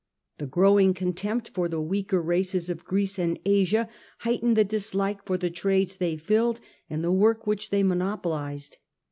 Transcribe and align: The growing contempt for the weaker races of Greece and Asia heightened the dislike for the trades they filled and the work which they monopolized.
The 0.39 0.47
growing 0.47 0.95
contempt 0.95 1.49
for 1.49 1.69
the 1.69 1.79
weaker 1.79 2.23
races 2.23 2.71
of 2.71 2.83
Greece 2.83 3.19
and 3.19 3.39
Asia 3.45 3.87
heightened 4.21 4.57
the 4.57 4.63
dislike 4.65 5.23
for 5.25 5.37
the 5.37 5.51
trades 5.51 5.97
they 5.97 6.17
filled 6.17 6.59
and 6.89 7.03
the 7.03 7.11
work 7.11 7.45
which 7.45 7.69
they 7.69 7.83
monopolized. 7.83 8.79